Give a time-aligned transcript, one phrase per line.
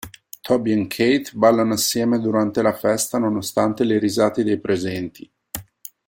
[0.41, 5.31] Toby e Kate ballano insieme durante la festa, nonostante le risate dei presenti.